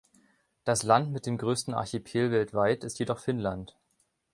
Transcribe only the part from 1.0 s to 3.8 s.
mit dem größten Archipel weltweit ist jedoch Finnland.